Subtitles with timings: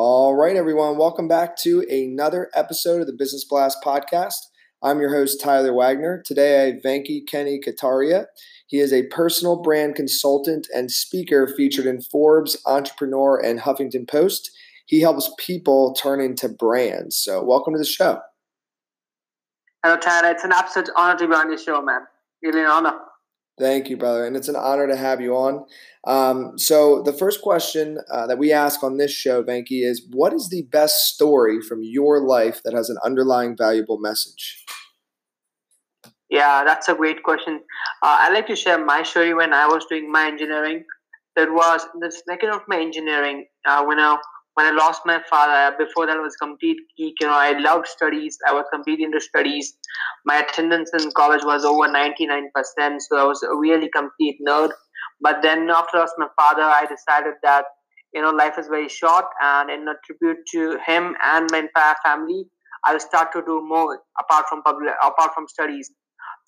[0.00, 4.36] All right, everyone, welcome back to another episode of the Business Blast podcast.
[4.80, 6.22] I'm your host, Tyler Wagner.
[6.24, 8.26] Today I have Vanky Kenny Kataria.
[8.68, 14.52] He is a personal brand consultant and speaker featured in Forbes, Entrepreneur, and Huffington Post.
[14.86, 17.16] He helps people turn into brands.
[17.16, 18.20] So, welcome to the show.
[19.82, 20.30] Hello, Tyler.
[20.30, 22.02] It's an absolute honor to be on your show, man.
[22.40, 22.94] Really an honor.
[23.58, 24.24] Thank you, brother.
[24.24, 25.64] And it's an honor to have you on.
[26.06, 30.32] Um, so, the first question uh, that we ask on this show, Vanky, is what
[30.32, 34.64] is the best story from your life that has an underlying valuable message?
[36.30, 37.60] Yeah, that's a great question.
[38.02, 40.84] Uh, I like to share my story when I was doing my engineering.
[41.36, 43.46] That was the second of my engineering.
[43.66, 44.18] Uh, when I
[44.58, 47.14] when I lost my father, before that I was complete geek.
[47.20, 48.36] You know, I loved studies.
[48.44, 49.74] I was complete into studies.
[50.26, 52.42] My attendance in college was over 99%,
[52.98, 54.70] so I was a really complete nerd.
[55.20, 57.66] But then after I lost my father, I decided that,
[58.12, 61.94] you know, life is very short and in a tribute to him and my entire
[62.04, 62.44] family,
[62.84, 65.88] I'll start to do more apart from public, apart from studies.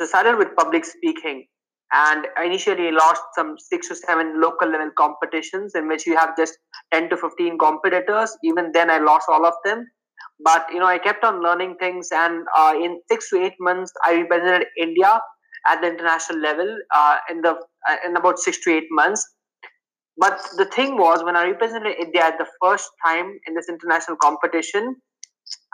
[0.00, 1.46] So I started with public speaking
[1.92, 6.36] and I initially lost some six or seven local level competitions in which you have
[6.36, 6.58] just
[6.92, 8.36] 10 to 15 competitors.
[8.44, 9.86] Even then i lost all of them.
[10.42, 12.08] But you know i kept on learning things.
[12.12, 15.20] And uh, in six to eight months i represented india
[15.66, 17.50] at the international level uh, in the
[17.88, 19.26] uh, in about six to eight months.
[20.16, 24.16] But the thing was when i represented india at the first time in this international
[24.16, 24.96] competition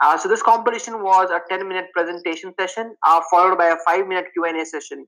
[0.03, 4.07] uh, so this competition was a 10 minute presentation session uh, followed by a 5
[4.07, 5.05] minute q&a session.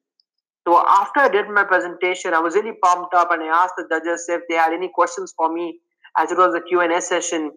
[0.67, 3.87] So after I did my presentation, I was really pumped up and I asked the
[3.89, 5.79] judges if they had any questions for me
[6.17, 7.51] as it was a Q&A session.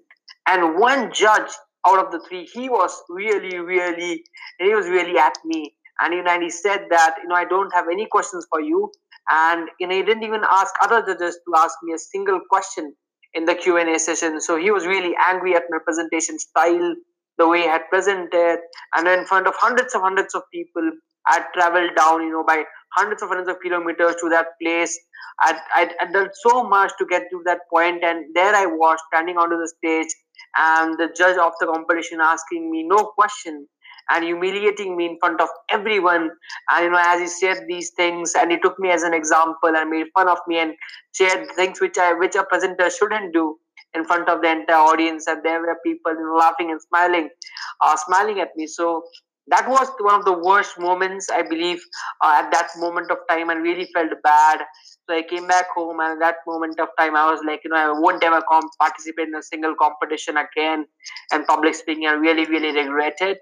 [0.47, 1.51] And one judge
[1.87, 4.25] out of the three, he was really, really,
[4.59, 5.75] he was really at me.
[6.01, 8.61] And, you know, and he said that, you know, I don't have any questions for
[8.61, 8.91] you.
[9.31, 12.95] And, you know, he didn't even ask other judges to ask me a single question
[13.35, 14.41] in the Q&A session.
[14.41, 16.95] So he was really angry at my presentation style,
[17.39, 18.59] the way I had presented.
[18.95, 20.91] And in front of hundreds of hundreds of people,
[21.27, 22.65] I traveled down, you know, by
[22.95, 24.99] hundreds of hundreds of kilometers to that place.
[25.41, 28.99] I'd, I'd, I'd, done so much to get to that point, and there I was
[29.13, 30.15] standing onto the stage,
[30.57, 33.67] and the judge of the competition asking me no question
[34.11, 36.31] and humiliating me in front of everyone.
[36.71, 39.75] And you know, as he said these things, and he took me as an example
[39.75, 40.75] and made fun of me and
[41.15, 43.57] shared things which I which a presenter shouldn't do
[43.95, 45.27] in front of the entire audience.
[45.27, 47.31] And there were people you know, laughing and smiling,
[47.81, 48.67] uh, smiling at me.
[48.67, 49.05] So
[49.49, 51.81] that was one of the worst moments i believe
[52.25, 54.61] uh, at that moment of time and really felt bad.
[55.09, 57.71] So i came back home and at that moment of time i was like you
[57.71, 60.87] know i won't ever com- participate in a single competition again
[61.33, 62.07] and public speaking.
[62.07, 63.39] I really really regretted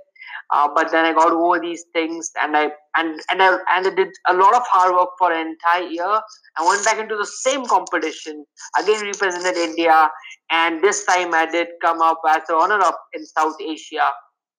[0.53, 3.94] uh, but then i got over these things and i and and i and i
[3.94, 6.21] did a lot of hard work for an entire year
[6.59, 8.44] i went back into the same competition
[8.78, 10.09] again represented india.
[10.50, 14.10] And this time i did come up as the runner up in south asia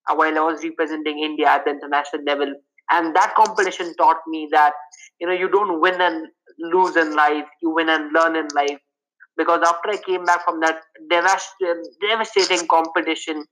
[0.09, 2.53] while I was representing India at the international level.
[2.91, 4.73] And that competition taught me that,
[5.19, 6.27] you know, you don't win and
[6.59, 8.79] lose in life, you win and learn in life.
[9.37, 13.45] Because after I came back from that devastating competition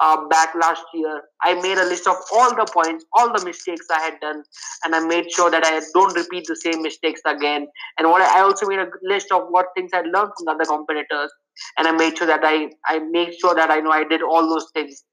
[0.00, 3.86] uh, back last year, I made a list of all the points, all the mistakes
[3.90, 4.42] I had done,
[4.84, 7.68] and I made sure that I don't repeat the same mistakes again.
[7.98, 11.30] And what I also made a list of what things I learned from other competitors,
[11.78, 14.48] and I made sure that I I made sure that I know I did all
[14.48, 15.04] those things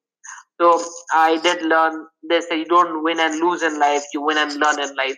[0.60, 4.38] so I did learn They say you don't win and lose in life, you win
[4.38, 5.18] and learn in life.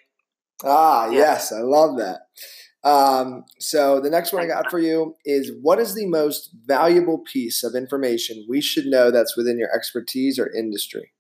[0.64, 1.20] Ah, yeah.
[1.20, 2.22] yes, I love that.
[2.84, 7.20] Um, so the next one I got for you is what is the most valuable
[7.20, 11.12] piece of information we should know that's within your expertise or industry?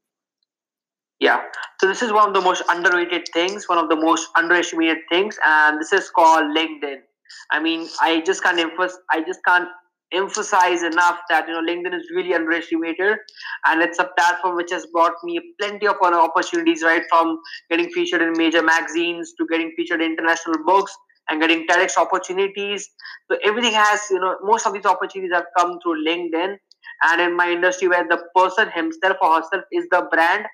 [1.19, 1.41] Yeah.
[1.81, 5.37] So this is one of the most underrated things, one of the most underestimated things,
[5.45, 6.99] and this is called LinkedIn.
[7.51, 9.67] I mean, I just can't emphasize, I just can't
[10.11, 13.17] emphasize enough that you know linkedin is really underestimated.
[13.65, 17.39] And it's a platform which has brought me plenty of opportunities right from
[17.69, 20.95] getting featured in major magazines to getting featured in international books
[21.29, 22.89] and getting TEDx opportunities.
[23.29, 26.57] So everything has you know most of these opportunities have come through linkedin.
[27.03, 30.45] And in my industry where the person himself or herself is the brand.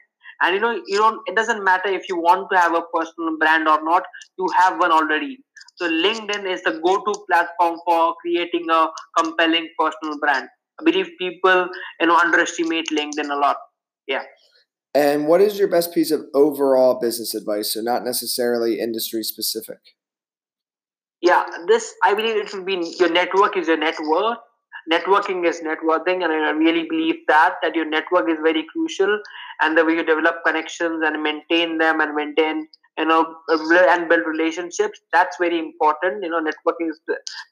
[0.42, 3.38] And you know you don't it doesn't matter if you want to have a personal
[3.40, 4.04] brand or not.
[4.38, 5.40] You have one already
[5.76, 8.88] so linkedin is the go-to platform for creating a
[9.18, 10.48] compelling personal brand.
[10.80, 11.68] I believe people
[12.00, 13.58] you know underestimate linkedin a lot.
[14.08, 14.24] Yeah.
[14.94, 17.74] And what is your best piece of overall business advice?
[17.74, 19.80] So not necessarily industry specific.
[21.22, 24.38] Yeah this i believe it should be your network is your net worth.
[24.92, 29.20] Networking is networking and i really believe that that your network is very crucial
[29.62, 34.26] and the way you develop connections and maintain them and maintain you know and build
[34.26, 36.24] relationships that's very important.
[36.24, 37.00] You know networking is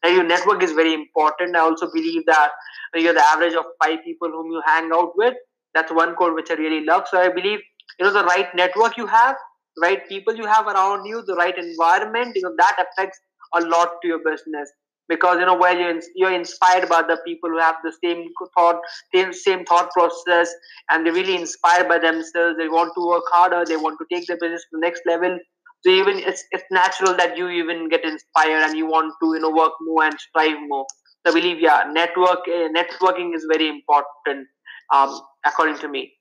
[0.03, 1.55] your network is very important.
[1.55, 2.51] I also believe that
[2.95, 5.33] you're the average of five people whom you hang out with.
[5.73, 7.07] That's one code which i really love.
[7.09, 7.59] So i believe
[7.99, 9.35] you know the right network you have
[9.81, 13.19] right people you have around you the right environment you know that affects
[13.55, 14.71] a lot to your business
[15.09, 18.79] because you know while you're, you're inspired by the people who have the same thought
[19.13, 20.49] same, same thought process
[20.89, 22.57] and they're really inspired by themselves.
[22.57, 23.63] They want to work harder.
[23.65, 25.37] They want to take their business to the next level.
[25.81, 29.39] So even it's, it's natural that you even get inspired and you want to you
[29.39, 30.85] know work more and strive more.
[31.25, 34.47] So i believe yeah network uh, networking is very important
[34.93, 36.13] um, according to me.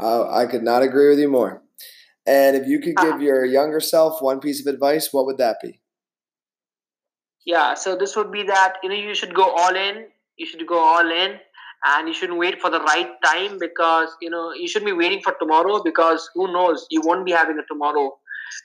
[0.00, 1.62] Uh, i could not agree with you more.
[2.26, 5.38] And if you could give uh, your younger self one piece of advice what would
[5.38, 5.80] that be
[7.44, 10.06] yeah, so this would be that you know you should go all in.
[10.36, 11.38] You should go all in,
[11.84, 15.20] and you shouldn't wait for the right time because you know you shouldn't be waiting
[15.22, 18.12] for tomorrow because who knows you won't be having a tomorrow.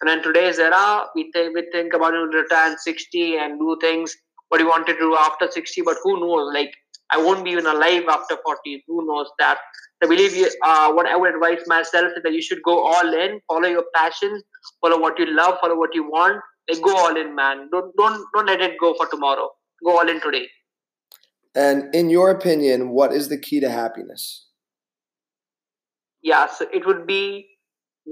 [0.01, 3.77] And in today's era, we think we think about you know, retire sixty and do
[3.81, 4.15] things
[4.49, 6.53] what you want to do after sixty, but who knows?
[6.53, 6.73] Like
[7.11, 8.83] I won't be even alive after forty.
[8.87, 9.57] Who knows that?
[10.01, 13.13] I believe you, uh, what I would advise myself is that you should go all
[13.13, 14.41] in, follow your passions,
[14.79, 17.69] follow what you love, follow what you want, like go all in, man.
[17.71, 19.49] Don't don't don't let it go for tomorrow.
[19.83, 20.47] Go all in today.
[21.55, 24.47] And in your opinion, what is the key to happiness?
[26.21, 27.47] Yeah, so it would be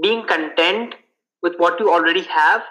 [0.02, 0.96] being content
[1.44, 2.64] with what you already have,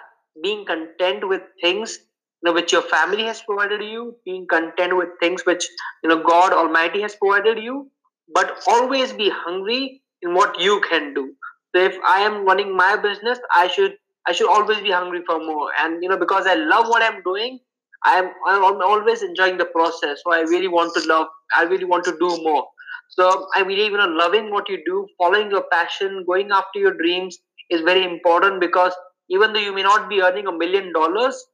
[0.43, 1.99] being content with things
[2.43, 5.67] you know which your family has provided you, being content with things which
[6.03, 7.89] you know God Almighty has provided you,
[8.33, 11.33] but always be hungry in what you can do.
[11.75, 13.95] So if I am running my business, I should
[14.27, 15.69] I should always be hungry for more.
[15.79, 17.59] And you know, because I love what I'm doing,
[18.03, 20.21] I'm I'm always enjoying the process.
[20.23, 21.27] So I really want to love.
[21.55, 22.67] I really want to do more.
[23.09, 26.93] So I believe you know, loving what you do, following your passion, going after your
[26.97, 27.37] dreams
[27.69, 28.93] is very important because
[29.29, 31.45] even though you may not be earning a million dollars,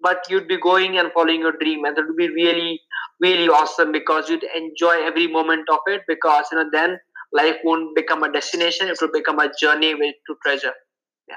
[0.00, 2.80] but you'd be going and following your dream, and that would be really,
[3.20, 6.02] really awesome because you'd enjoy every moment of it.
[6.08, 6.98] Because you know, then
[7.32, 10.74] life won't become a destination; it will become a journey to treasure.
[11.28, 11.36] Yeah.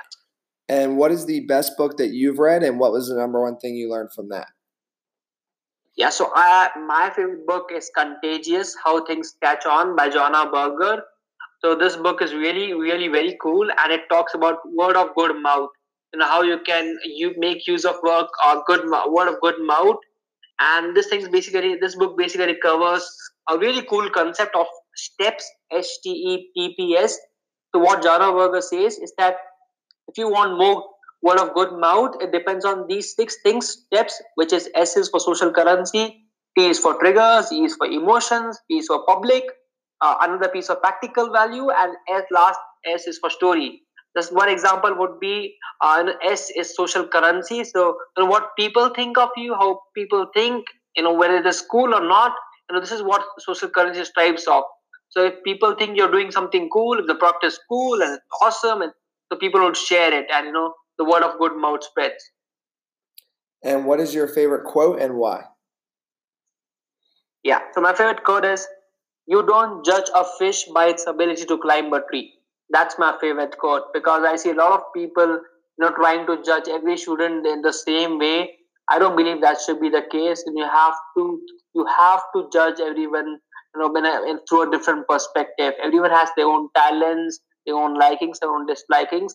[0.72, 3.58] And what is the best book that you've read, and what was the number one
[3.58, 4.48] thing you learned from that?
[5.98, 11.04] Yeah, so uh, my favorite book is Contagious How Things Catch On by Jonah Berger.
[11.60, 15.36] So this book is really, really very cool, and it talks about word of good
[15.42, 15.68] mouth.
[16.14, 19.56] You know how you can you make use of work or good word of good
[19.60, 19.98] mouth,
[20.62, 23.06] and this thing basically this book basically covers
[23.50, 27.18] a really cool concept of steps S T E P P S.
[27.76, 29.36] So what Jonah Berger says is that
[30.12, 30.84] if you want more
[31.22, 35.10] word of good mouth, it depends on these six things, steps, which is S is
[35.10, 36.26] for social currency,
[36.58, 39.44] T is for triggers, E is for emotions, P is for public,
[40.02, 43.82] uh, another piece of practical value, and S last S is for story.
[44.18, 47.64] Just one example would be uh, S is social currency.
[47.64, 50.66] So you know, what people think of you, how people think,
[50.98, 52.34] you know, whether it is cool or not,
[52.70, 54.64] you know, this is what social currency strives of.
[55.10, 58.82] So if people think you're doing something cool, if the product is cool and awesome
[58.82, 58.92] and
[59.32, 62.32] so people would share it and you know the word of good mouth spreads.
[63.64, 65.44] And what is your favorite quote and why?
[67.44, 68.68] Yeah so my favorite quote is
[69.28, 72.34] you don't judge a fish by its ability to climb a tree.
[72.70, 76.42] That's my favorite quote because i see a lot of people you know trying to
[76.44, 78.58] judge every student in the same way.
[78.90, 81.40] I don't believe that should be the case and you have to
[81.74, 83.40] you have to judge everyone
[83.76, 85.74] you know through a different perspective.
[85.82, 89.34] Everyone has their own talents your own likings, your own dislikings.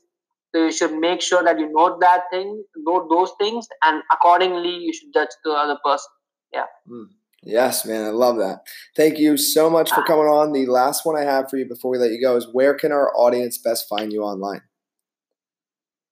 [0.55, 4.77] So you should make sure that you know that thing, know those things, and accordingly
[4.77, 6.09] you should judge the other person.
[6.53, 6.65] Yeah.
[6.89, 7.07] Mm.
[7.43, 8.61] Yes, man, I love that.
[8.97, 10.53] Thank you so much for coming on.
[10.53, 12.91] The last one I have for you before we let you go is where can
[12.91, 14.63] our audience best find you online?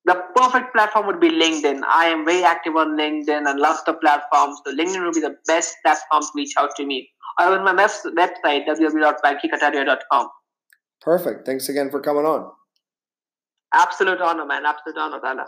[0.04, 1.80] The perfect platform would be LinkedIn.
[1.82, 4.54] I am very active on LinkedIn and love the platform.
[4.64, 7.08] So LinkedIn will be the best platform to reach out to me.
[7.40, 10.28] Or on my website, www.vankykataria.com.
[11.04, 11.44] Perfect.
[11.44, 12.50] Thanks again for coming on.
[13.74, 14.64] Absolute honor, man.
[14.64, 15.44] Absolute honor, Dana.